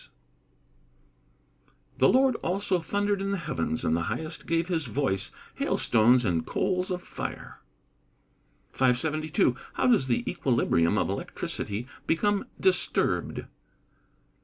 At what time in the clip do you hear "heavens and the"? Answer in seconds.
3.37-4.05